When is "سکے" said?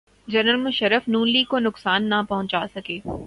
2.75-2.99